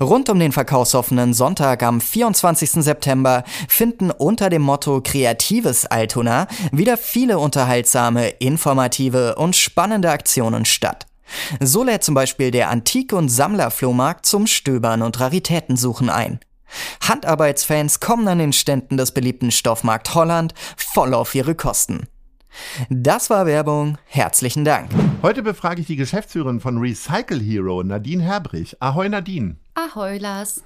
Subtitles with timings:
[0.00, 2.70] Rund um den verkaufsoffenen Sonntag am 24.
[2.82, 11.06] September finden unter dem Motto Kreatives Altona wieder viele unterhaltsame, informative und spannende Aktionen statt.
[11.60, 16.40] So lädt zum Beispiel der Antik- und Sammlerflohmarkt zum Stöbern und Raritätensuchen ein.
[17.02, 22.06] Handarbeitsfans kommen an den Ständen des beliebten Stoffmarkt Holland voll auf ihre Kosten.
[22.90, 23.98] Das war Werbung.
[24.04, 24.90] Herzlichen Dank.
[25.22, 28.76] Heute befrage ich die Geschäftsführerin von Recycle Hero, Nadine Herbrich.
[28.80, 29.56] Ahoi Nadine.
[29.74, 30.62] Ahoi Lars.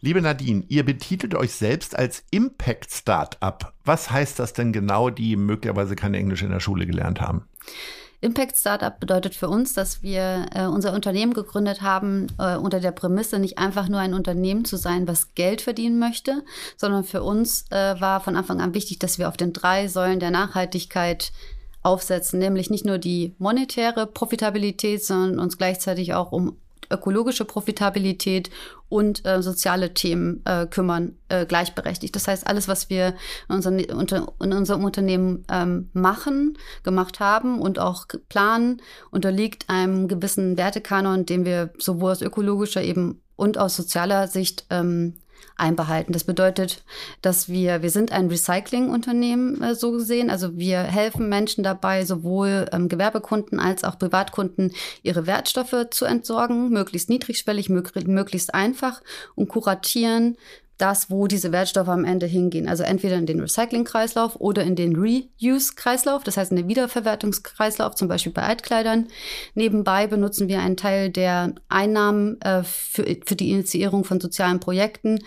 [0.00, 3.72] Liebe Nadine, ihr betitelt euch selbst als Impact Startup.
[3.84, 7.48] Was heißt das denn genau, die möglicherweise kein Englisch in der Schule gelernt haben?
[8.22, 12.92] Impact Startup bedeutet für uns, dass wir äh, unser Unternehmen gegründet haben äh, unter der
[12.92, 16.42] Prämisse, nicht einfach nur ein Unternehmen zu sein, was Geld verdienen möchte,
[16.76, 20.18] sondern für uns äh, war von Anfang an wichtig, dass wir auf den drei Säulen
[20.18, 21.32] der Nachhaltigkeit
[21.82, 26.56] aufsetzen, nämlich nicht nur die monetäre Profitabilität, sondern uns gleichzeitig auch um
[26.90, 28.50] ökologische Profitabilität
[28.88, 32.14] und äh, soziale Themen äh, kümmern, äh, gleichberechtigt.
[32.14, 33.14] Das heißt, alles, was wir
[33.48, 40.08] in, unseren, unter, in unserem Unternehmen ähm, machen, gemacht haben und auch planen, unterliegt einem
[40.08, 45.14] gewissen Wertekanon, den wir sowohl aus ökologischer eben und aus sozialer Sicht ähm,
[45.56, 46.12] einbehalten.
[46.12, 46.84] Das bedeutet,
[47.22, 50.30] dass wir, wir sind ein Recycling-Unternehmen äh, so gesehen.
[50.30, 56.70] Also wir helfen Menschen dabei, sowohl ähm, Gewerbekunden als auch Privatkunden ihre Wertstoffe zu entsorgen,
[56.70, 59.02] möglichst niedrigschwellig, möglichst einfach
[59.34, 60.36] und kuratieren
[60.78, 62.68] das, wo diese Wertstoffe am Ende hingehen.
[62.68, 68.08] Also entweder in den Recycling-Kreislauf oder in den Reuse-Kreislauf, das heißt in den Wiederverwertungskreislauf, zum
[68.08, 69.06] Beispiel bei Altkleidern.
[69.54, 75.20] Nebenbei benutzen wir einen Teil der Einnahmen äh, für, für die Initiierung von sozialen Projekten.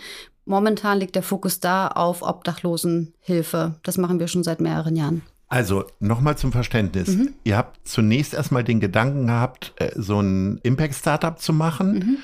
[0.44, 3.74] Momentan liegt der Fokus da auf Obdachlosenhilfe.
[3.82, 5.22] Das machen wir schon seit mehreren Jahren.
[5.48, 7.08] Also nochmal zum Verständnis.
[7.08, 7.34] Mhm.
[7.42, 11.92] Ihr habt zunächst erstmal den Gedanken gehabt, äh, so ein Impact-Startup zu machen.
[11.92, 12.18] Mhm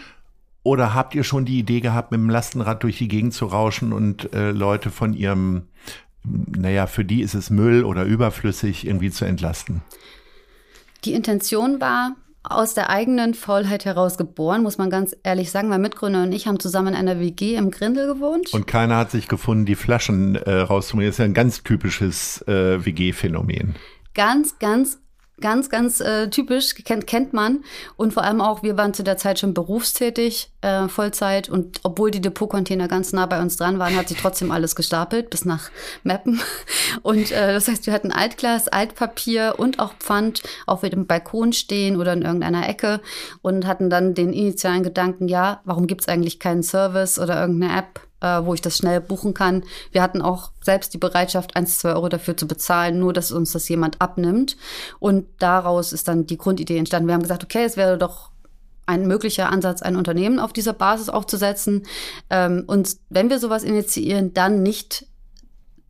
[0.67, 3.93] oder habt ihr schon die Idee gehabt, mit dem Lastenrad durch die Gegend zu rauschen
[3.93, 5.69] und äh, Leute von ihrem,
[6.25, 9.83] naja, für die ist es Müll oder überflüssig irgendwie zu entlasten?
[11.05, 15.69] Die Intention war, aus der eigenen Faulheit heraus geboren, muss man ganz ehrlich sagen.
[15.69, 18.53] Mein Mitgründer und ich haben zusammen in einer WG im Grindel gewohnt.
[18.53, 21.09] Und keiner hat sich gefunden, die Flaschen äh, rauszunehmen.
[21.09, 23.77] Das ist ja ein ganz typisches äh, WG-Phänomen.
[24.15, 24.99] Ganz, ganz
[25.41, 27.65] ganz, ganz äh, typisch, kennt, kennt man.
[27.97, 31.49] Und vor allem auch, wir waren zu der Zeit schon berufstätig, äh, Vollzeit.
[31.49, 35.31] Und obwohl die Depotcontainer ganz nah bei uns dran waren, hat sie trotzdem alles gestapelt
[35.31, 35.71] bis nach
[36.03, 36.41] Meppen.
[37.03, 41.97] Und äh, das heißt, wir hatten Altglas, Altpapier und auch Pfand auf dem Balkon stehen
[41.97, 43.01] oder in irgendeiner Ecke
[43.43, 48.06] und hatten dann den initialen Gedanken, ja, warum gibt's eigentlich keinen Service oder irgendeine App,
[48.27, 49.65] äh, wo ich das schnell buchen kann.
[49.93, 53.53] Wir hatten auch selbst die Bereitschaft, 1, 2 Euro dafür zu bezahlen, nur dass uns
[53.53, 54.57] das jemand abnimmt.
[54.99, 57.09] Und daraus ist dann die Grundidee entstanden.
[57.09, 58.31] Wir haben gesagt, okay, es wäre doch
[58.87, 61.83] ein möglicher Ansatz, ein Unternehmen auf dieser Basis aufzusetzen.
[62.31, 65.07] Ähm, und wenn wir sowas initiieren, dann nicht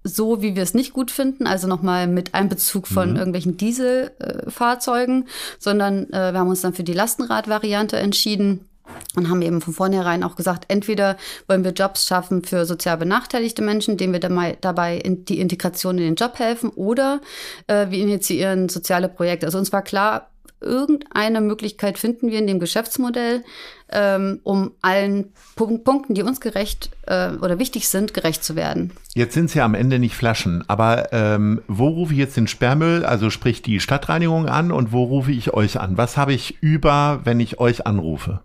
[0.02, 3.16] so, wie wir es nicht gut finden, also nochmal mit Einbezug von mhm.
[3.16, 5.26] irgendwelchen Dieselfahrzeugen, äh,
[5.58, 8.65] sondern äh, wir haben uns dann für die Lastenradvariante entschieden
[9.14, 11.16] und haben eben von vornherein auch gesagt, entweder
[11.48, 16.04] wollen wir Jobs schaffen für sozial benachteiligte Menschen, denen wir dabei in die Integration in
[16.04, 17.20] den Job helfen, oder
[17.66, 19.46] äh, wir initiieren soziale Projekte.
[19.46, 20.30] Also uns war klar,
[20.60, 23.44] irgendeine Möglichkeit finden wir in dem Geschäftsmodell,
[23.90, 28.92] ähm, um allen Punkten, die uns gerecht äh, oder wichtig sind, gerecht zu werden.
[29.14, 32.48] Jetzt sind es ja am Ende nicht Flaschen, aber ähm, wo rufe ich jetzt den
[32.48, 35.96] Sperrmüll, also sprich die Stadtreinigung an und wo rufe ich euch an?
[35.96, 38.40] Was habe ich über, wenn ich euch anrufe?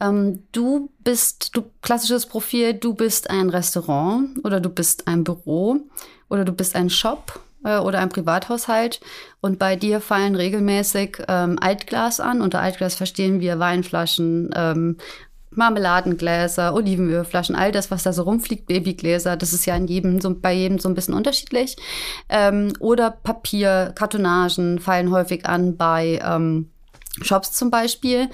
[0.00, 5.76] Ähm, du bist, du klassisches Profil, du bist ein Restaurant oder du bist ein Büro
[6.28, 9.00] oder du bist ein Shop äh, oder ein Privathaushalt
[9.40, 12.40] und bei dir fallen regelmäßig ähm, Altglas an.
[12.40, 14.96] Unter Altglas verstehen wir Weinflaschen, ähm,
[15.52, 20.32] Marmeladengläser, Olivenölflaschen, all das, was da so rumfliegt, Babygläser, das ist ja in jedem, so,
[20.34, 21.76] bei jedem so ein bisschen unterschiedlich.
[22.28, 26.70] Ähm, oder Papier, Kartonagen fallen häufig an bei ähm,
[27.20, 28.28] Shops zum Beispiel.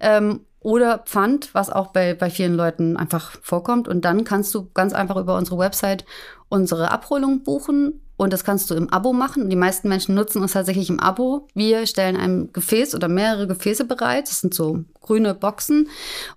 [0.00, 3.88] Ähm, oder Pfand, was auch bei, bei vielen Leuten einfach vorkommt.
[3.88, 6.04] Und dann kannst du ganz einfach über unsere Website
[6.48, 9.50] unsere Abholung buchen Und das kannst du im Abo machen.
[9.50, 11.48] Die meisten Menschen nutzen uns tatsächlich im Abo.
[11.54, 14.28] Wir stellen ein Gefäß oder mehrere Gefäße bereit.
[14.28, 15.88] Das sind so grüne Boxen.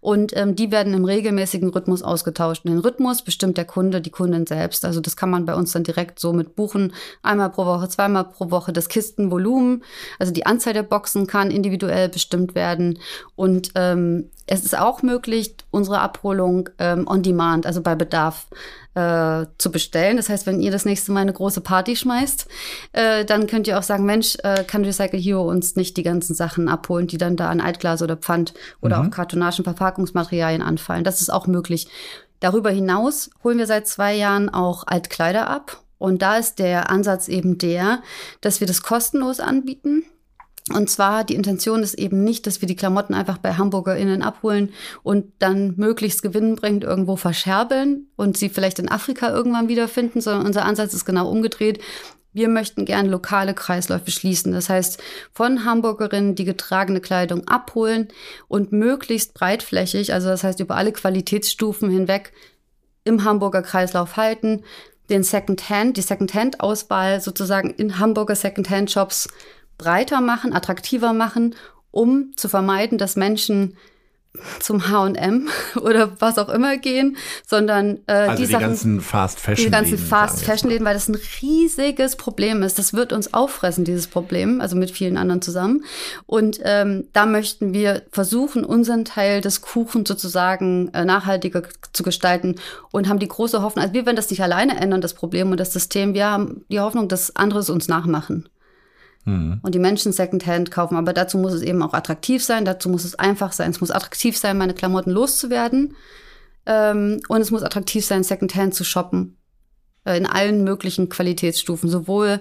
[0.02, 2.66] Und ähm, die werden im regelmäßigen Rhythmus ausgetauscht.
[2.66, 4.84] Und den Rhythmus bestimmt der Kunde, die Kundin selbst.
[4.84, 6.92] Also das kann man bei uns dann direkt so mit buchen.
[7.22, 8.74] Einmal pro Woche, zweimal pro Woche.
[8.74, 9.84] Das Kistenvolumen,
[10.18, 12.98] also die Anzahl der Boxen kann individuell bestimmt werden.
[13.36, 18.48] Und ähm, es ist auch möglich, unsere Abholung ähm, on demand, also bei Bedarf,
[18.96, 20.18] äh, zu bestellen.
[20.18, 22.48] Das heißt, wenn ihr das nächste Mal eine große Party schmeißt,
[22.94, 26.34] äh, dann könnt ihr auch sagen, Mensch, äh, kann Recycle Hero uns nicht die ganzen
[26.34, 29.08] Sachen abholen, die dann da an Altglas oder Pfand oder mhm.
[29.08, 31.04] auch kartonagen Verpackungsmaterialien anfallen.
[31.04, 31.88] Das ist auch möglich.
[32.40, 35.82] Darüber hinaus holen wir seit zwei Jahren auch Altkleider ab.
[35.98, 38.02] Und da ist der Ansatz eben der,
[38.42, 40.04] dass wir das kostenlos anbieten.
[40.74, 44.74] Und zwar, die Intention ist eben nicht, dass wir die Klamotten einfach bei HamburgerInnen abholen
[45.04, 50.66] und dann möglichst gewinnbringend irgendwo verscherbeln und sie vielleicht in Afrika irgendwann wiederfinden, sondern unser
[50.66, 51.80] Ansatz ist genau umgedreht.
[52.34, 54.54] Wir möchten gern lokale Kreisläufe schließen.
[54.54, 55.02] Das heißt,
[55.32, 58.08] von Hamburgerinnen die getragene Kleidung abholen
[58.48, 62.34] und möglichst breitflächig, also das heißt über alle Qualitätsstufen hinweg,
[63.04, 64.64] im Hamburger Kreislauf halten,
[65.12, 69.30] den Secondhand, die Secondhand-Auswahl sozusagen in Hamburger Secondhand-Shops
[69.77, 71.56] breiter machen, attraktiver machen,
[71.92, 73.75] um zu vermeiden, dass Menschen
[74.60, 75.50] zum H&M
[75.81, 79.72] oder was auch immer gehen, sondern äh, also die, die Sachen, ganzen Fast Fashion die
[79.72, 82.80] ganzen Fast Fashion Läden, weil das ein riesiges Problem ist.
[82.80, 85.83] Das wird uns auffressen dieses Problem, also mit vielen anderen zusammen.
[86.25, 91.63] Und ähm, da möchten wir versuchen, unseren Teil des Kuchens sozusagen äh, nachhaltiger
[91.94, 92.56] zu gestalten
[92.92, 95.60] und haben die große Hoffnung, also wir werden das nicht alleine ändern, das Problem und
[95.60, 96.13] das System.
[96.13, 98.50] Wir haben die Hoffnung, dass andere es uns nachmachen
[99.25, 99.60] mhm.
[99.62, 100.95] und die Menschen Secondhand kaufen.
[100.95, 103.72] Aber dazu muss es eben auch attraktiv sein, dazu muss es einfach sein.
[103.72, 105.95] Es muss attraktiv sein, meine Klamotten loszuwerden.
[106.66, 109.38] Ähm, und es muss attraktiv sein, Secondhand zu shoppen.
[110.06, 112.39] Äh, in allen möglichen Qualitätsstufen, sowohl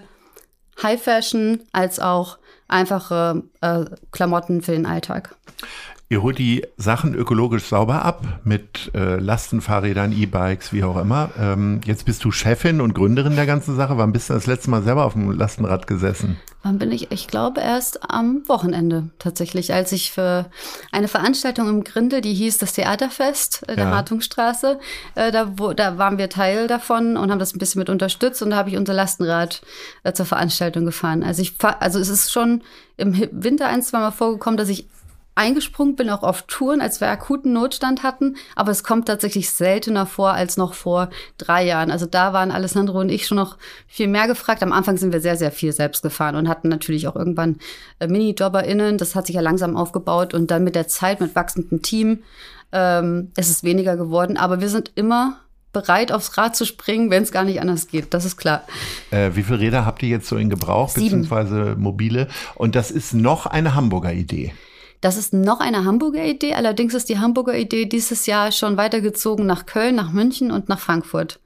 [0.83, 2.39] High Fashion als auch
[2.69, 5.37] einfache äh, Klamotten für den Alltag.
[6.15, 11.31] Ihr holt die Sachen ökologisch sauber ab mit äh, Lastenfahrrädern, E-Bikes, wie auch immer.
[11.37, 13.99] Ähm, jetzt bist du Chefin und Gründerin der ganzen Sache.
[13.99, 16.37] Wann bist du das letzte Mal selber auf dem Lastenrad gesessen?
[16.63, 17.11] Wann bin ich?
[17.11, 20.47] Ich glaube erst am Wochenende tatsächlich, als ich für
[20.93, 23.91] eine Veranstaltung im Grindel, die hieß das Theaterfest in der ja.
[23.91, 24.79] Hartungstraße,
[25.17, 28.41] äh, da, wo, da waren wir Teil davon und haben das ein bisschen mit unterstützt
[28.41, 29.63] und da habe ich unser Lastenrad
[30.05, 31.25] äh, zur Veranstaltung gefahren.
[31.25, 32.63] Also ich also es ist schon
[32.97, 34.87] im Winter ein, zwei Mal vorgekommen, dass ich
[35.35, 38.37] eingesprungen bin, auch auf Touren, als wir akuten Notstand hatten.
[38.55, 41.91] Aber es kommt tatsächlich seltener vor als noch vor drei Jahren.
[41.91, 44.63] Also da waren Alessandro und ich schon noch viel mehr gefragt.
[44.63, 47.57] Am Anfang sind wir sehr, sehr viel selbst gefahren und hatten natürlich auch irgendwann
[47.99, 48.99] äh, Mini-JobberInnen.
[48.99, 52.23] Das hat sich ja langsam aufgebaut und dann mit der Zeit, mit wachsendem Team,
[52.73, 54.37] ähm, ist es weniger geworden.
[54.37, 55.41] Aber wir sind immer
[55.73, 58.15] bereit, aufs Rad zu springen, wenn es gar nicht anders geht.
[58.15, 58.63] Das ist klar.
[59.11, 61.05] Äh, wie viele Räder habt ihr jetzt so in Gebrauch, Sieben.
[61.05, 62.29] beziehungsweise mobile?
[62.55, 64.55] Und das ist noch eine Hamburger Idee.
[65.05, 66.55] Das ist noch eine Hamburger Idee.
[66.55, 70.79] Allerdings ist die Hamburger Idee dieses Jahr schon weitergezogen nach Köln, nach München und nach
[70.79, 71.41] Frankfurt.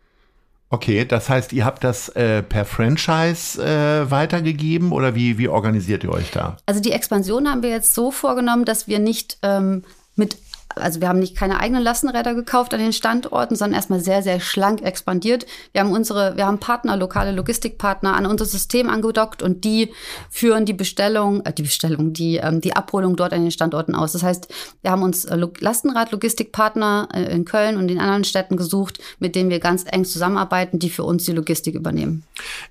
[0.71, 6.05] Okay, das heißt, ihr habt das äh, per Franchise äh, weitergegeben oder wie, wie organisiert
[6.05, 6.57] ihr euch da?
[6.67, 9.83] Also die Expansion haben wir jetzt so vorgenommen, dass wir nicht ähm,
[10.15, 10.37] mit
[10.75, 14.41] also wir haben nicht keine eigenen Lastenräder gekauft an den Standorten, sondern erstmal sehr, sehr
[14.41, 15.47] schlank expandiert.
[15.73, 19.93] Wir haben unsere, wir haben Partner, lokale Logistikpartner an unser System angedockt und die
[20.31, 24.12] führen die Bestellung, äh, die Bestellung, die, ähm, die Abholung dort an den Standorten aus.
[24.12, 24.49] Das heißt,
[24.82, 29.50] wir haben uns äh, Lastenrad-Logistikpartner äh, in Köln und in anderen Städten gesucht, mit denen
[29.50, 32.25] wir ganz eng zusammenarbeiten, die für uns die Logistik übernehmen.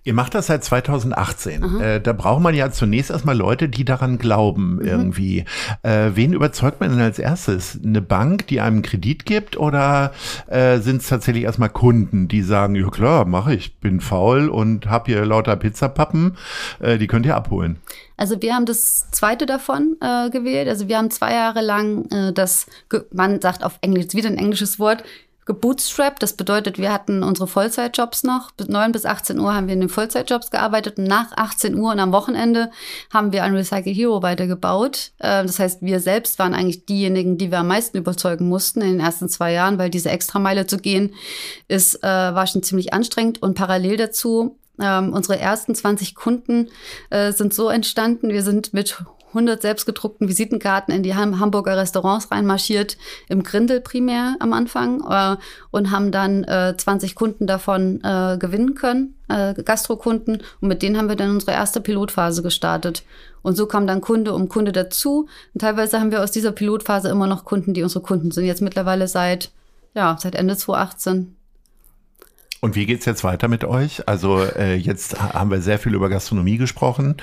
[0.03, 1.79] Ihr macht das seit 2018.
[1.79, 4.81] Äh, da braucht man ja zunächst erstmal Leute, die daran glauben mhm.
[4.85, 5.45] irgendwie.
[5.83, 7.79] Äh, wen überzeugt man denn als erstes?
[7.87, 10.11] Eine Bank, die einem Kredit gibt oder
[10.47, 14.87] äh, sind es tatsächlich erstmal Kunden, die sagen, ja klar, mache ich, bin faul und
[14.87, 16.37] habe hier lauter Pizzapappen,
[16.79, 17.77] äh, die könnt ihr abholen?
[18.17, 20.67] Also wir haben das zweite davon äh, gewählt.
[20.67, 22.65] Also wir haben zwei Jahre lang äh, das,
[23.13, 25.03] man sagt auf Englisch, wieder ein englisches Wort,
[25.47, 26.21] gebootstrapped.
[26.21, 28.51] Das bedeutet, wir hatten unsere Vollzeitjobs noch.
[28.51, 31.91] Bis 9 bis 18 Uhr haben wir in den Vollzeitjobs gearbeitet und nach 18 Uhr
[31.91, 32.69] und am Wochenende
[33.11, 35.11] haben wir an Recycle Hero weitergebaut.
[35.17, 38.91] Äh, das heißt, wir selbst waren eigentlich diejenigen, die wir am meisten überzeugen mussten in
[38.91, 41.15] den ersten zwei Jahren, weil diese Extrameile zu gehen
[41.67, 46.69] ist, äh, war schon ziemlich anstrengend und parallel dazu ähm, unsere ersten 20 Kunden
[47.09, 48.29] äh, sind so entstanden.
[48.29, 52.97] Wir sind mit 100 selbstgedruckten Visitenkarten in die Hamburger Restaurants reinmarschiert,
[53.29, 55.37] im Grindel primär am Anfang äh,
[55.71, 60.43] und haben dann äh, 20 Kunden davon äh, gewinnen können, äh, Gastrokunden.
[60.61, 63.03] Und mit denen haben wir dann unsere erste Pilotphase gestartet.
[63.41, 65.27] Und so kam dann Kunde um Kunde dazu.
[65.53, 68.45] Und teilweise haben wir aus dieser Pilotphase immer noch Kunden, die unsere Kunden sind.
[68.45, 69.51] Jetzt mittlerweile seit,
[69.93, 71.36] ja, seit Ende 2018.
[72.59, 74.07] Und wie geht's jetzt weiter mit euch?
[74.07, 77.15] Also äh, jetzt haben wir sehr viel über Gastronomie gesprochen.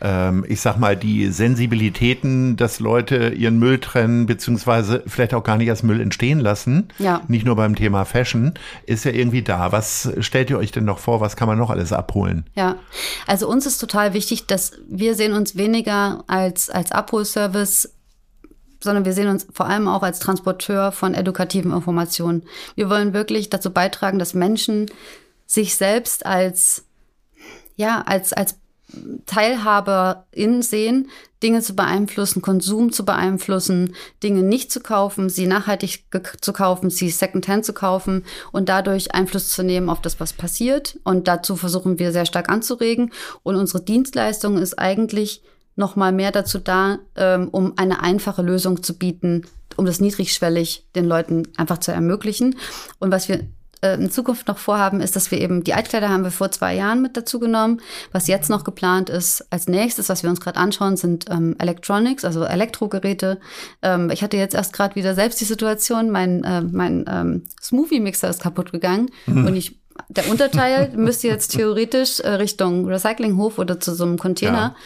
[0.00, 5.56] Ähm, ich sag mal, die Sensibilitäten, dass Leute ihren Müll trennen, beziehungsweise vielleicht auch gar
[5.56, 7.22] nicht erst Müll entstehen lassen, ja.
[7.26, 8.54] nicht nur beim Thema Fashion,
[8.86, 9.72] ist ja irgendwie da.
[9.72, 11.20] Was stellt ihr euch denn noch vor?
[11.20, 12.44] Was kann man noch alles abholen?
[12.54, 12.76] Ja,
[13.26, 17.95] also uns ist total wichtig, dass wir sehen uns weniger als, als Abholservice
[18.80, 22.42] sondern wir sehen uns vor allem auch als Transporteur von edukativen Informationen.
[22.74, 24.90] Wir wollen wirklich dazu beitragen, dass Menschen
[25.46, 26.84] sich selbst als,
[27.76, 28.56] ja, als, als
[29.26, 31.10] Teilhaberin sehen,
[31.42, 36.04] Dinge zu beeinflussen, Konsum zu beeinflussen, Dinge nicht zu kaufen, sie nachhaltig
[36.40, 40.98] zu kaufen, sie secondhand zu kaufen und dadurch Einfluss zu nehmen auf das, was passiert.
[41.04, 43.12] Und dazu versuchen wir sehr stark anzuregen.
[43.42, 45.42] Und unsere Dienstleistung ist eigentlich
[45.76, 50.86] noch mal mehr dazu da, ähm, um eine einfache Lösung zu bieten, um das niedrigschwellig
[50.94, 52.56] den Leuten einfach zu ermöglichen.
[52.98, 53.40] Und was wir
[53.82, 56.74] äh, in Zukunft noch vorhaben, ist, dass wir eben die Altkleider haben wir vor zwei
[56.74, 57.80] Jahren mit dazu genommen.
[58.12, 62.24] Was jetzt noch geplant ist als nächstes, was wir uns gerade anschauen, sind ähm, Electronics,
[62.24, 63.38] also Elektrogeräte.
[63.82, 68.30] Ähm, ich hatte jetzt erst gerade wieder selbst die Situation, mein, äh, mein ähm, Smoothie-Mixer
[68.30, 69.46] ist kaputt gegangen mhm.
[69.46, 69.78] und ich
[70.08, 74.74] der Unterteil müsste jetzt theoretisch äh, Richtung Recyclinghof oder zu so einem Container.
[74.74, 74.76] Ja.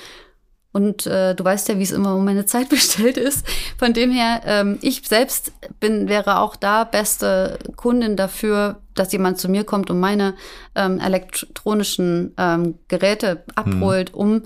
[0.72, 3.44] Und äh, du weißt ja, wie es immer um meine Zeit bestellt ist.
[3.78, 9.38] Von dem her, ähm, ich selbst bin, wäre auch da beste Kundin dafür, dass jemand
[9.38, 10.34] zu mir kommt und meine
[10.74, 14.18] ähm, elektronischen ähm, Geräte abholt, hm.
[14.18, 14.42] um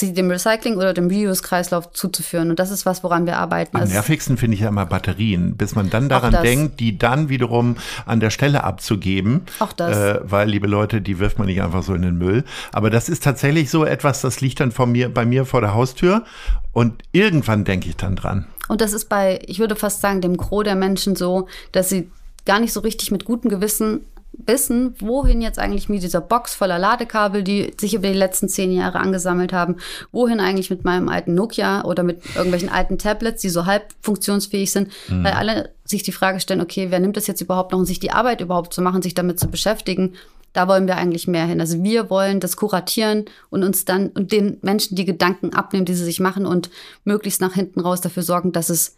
[0.00, 2.50] sie dem Recycling oder dem Reuse-Kreislauf zuzuführen.
[2.50, 3.76] Und das ist was, woran wir arbeiten.
[3.76, 7.28] Am also nervigsten finde ich ja immer Batterien, bis man dann daran denkt, die dann
[7.28, 7.76] wiederum
[8.06, 9.42] an der Stelle abzugeben.
[9.60, 9.96] Auch das.
[9.96, 12.44] Äh, weil, liebe Leute, die wirft man nicht einfach so in den Müll.
[12.72, 15.74] Aber das ist tatsächlich so etwas, das liegt dann von mir, bei mir vor der
[15.74, 16.24] Haustür.
[16.72, 18.46] Und irgendwann denke ich dann dran.
[18.68, 22.10] Und das ist bei, ich würde fast sagen, dem Gros der Menschen so, dass sie
[22.46, 24.00] gar nicht so richtig mit gutem Gewissen
[24.46, 28.72] wissen, wohin jetzt eigentlich mit dieser Box voller Ladekabel, die sich über die letzten zehn
[28.72, 29.76] Jahre angesammelt haben,
[30.12, 34.72] wohin eigentlich mit meinem alten Nokia oder mit irgendwelchen alten Tablets, die so halb funktionsfähig
[34.72, 35.24] sind, mhm.
[35.24, 38.00] weil alle sich die Frage stellen, okay, wer nimmt das jetzt überhaupt noch und sich
[38.00, 40.14] die Arbeit überhaupt zu machen, sich damit zu beschäftigen.
[40.52, 41.60] Da wollen wir eigentlich mehr hin.
[41.60, 45.94] Also wir wollen das kuratieren und uns dann und den Menschen die Gedanken abnehmen, die
[45.94, 46.70] sie sich machen und
[47.04, 48.96] möglichst nach hinten raus dafür sorgen, dass es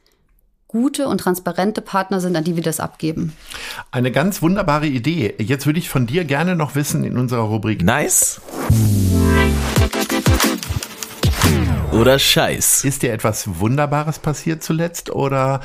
[0.73, 3.35] gute und transparente Partner sind, an die wir das abgeben.
[3.91, 5.35] Eine ganz wunderbare Idee.
[5.39, 7.83] Jetzt würde ich von dir gerne noch wissen in unserer Rubrik.
[7.85, 8.41] Nice.
[11.93, 12.85] Oder Scheiß.
[12.85, 15.61] Ist dir etwas Wunderbares passiert zuletzt oder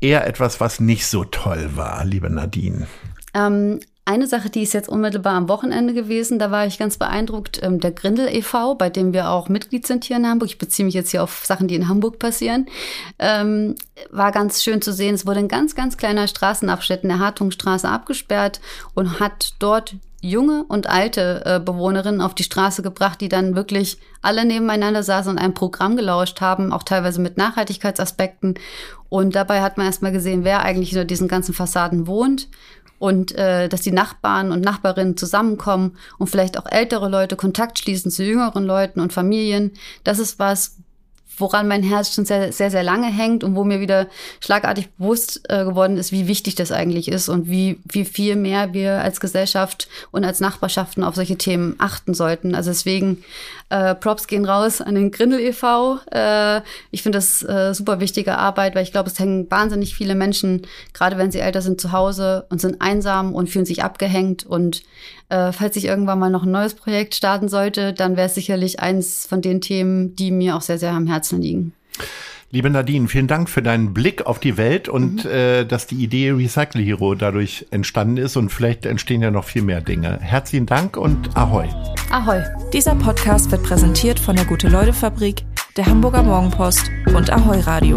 [0.00, 2.86] eher etwas, was nicht so toll war, liebe Nadine?
[3.34, 7.60] Ähm, eine Sache, die ist jetzt unmittelbar am Wochenende gewesen, da war ich ganz beeindruckt.
[7.62, 10.86] Ähm, der Grindel e.V., bei dem wir auch Mitglied sind hier in Hamburg, ich beziehe
[10.86, 12.66] mich jetzt hier auf Sachen, die in Hamburg passieren,
[13.18, 13.74] ähm,
[14.10, 15.16] war ganz schön zu sehen.
[15.16, 18.60] Es wurde ein ganz, ganz kleiner Straßenabschnitt in der Hartungstraße abgesperrt
[18.94, 23.98] und hat dort junge und alte äh, Bewohnerinnen auf die Straße gebracht, die dann wirklich
[24.22, 28.54] alle nebeneinander saßen und ein Programm gelauscht haben, auch teilweise mit Nachhaltigkeitsaspekten.
[29.08, 32.48] Und dabei hat man erstmal gesehen, wer eigentlich hinter diesen ganzen Fassaden wohnt
[32.98, 38.10] und äh, dass die Nachbarn und Nachbarinnen zusammenkommen und vielleicht auch ältere Leute Kontakt schließen
[38.10, 39.72] zu jüngeren Leuten und Familien.
[40.04, 40.76] Das ist was,
[41.38, 44.06] woran mein Herz schon sehr, sehr, sehr lange hängt und wo mir wieder
[44.40, 48.72] schlagartig bewusst äh, geworden ist, wie wichtig das eigentlich ist und wie, wie viel mehr
[48.72, 52.54] wir als Gesellschaft und als Nachbarschaften auf solche Themen achten sollten.
[52.54, 53.22] Also deswegen
[53.68, 55.98] äh, Props gehen raus an den Grindel e.V.
[56.12, 60.14] Äh, ich finde das äh, super wichtige Arbeit, weil ich glaube, es hängen wahnsinnig viele
[60.14, 60.62] Menschen,
[60.92, 64.82] gerade wenn sie älter sind, zu Hause und sind einsam und fühlen sich abgehängt und
[65.28, 68.80] äh, falls ich irgendwann mal noch ein neues Projekt starten sollte, dann wäre es sicherlich
[68.80, 71.72] eins von den Themen, die mir auch sehr, sehr am Herzen liegen.
[72.52, 75.30] Liebe Nadine, vielen Dank für deinen Blick auf die Welt und mhm.
[75.30, 79.62] äh, dass die Idee Recycle Hero dadurch entstanden ist und vielleicht entstehen ja noch viel
[79.62, 80.18] mehr Dinge.
[80.20, 81.68] Herzlichen Dank und Ahoi.
[82.10, 82.40] Ahoi.
[82.72, 85.44] Dieser Podcast wird präsentiert von der Gute-Leute-Fabrik,
[85.76, 87.96] der Hamburger Morgenpost und Ahoi Radio.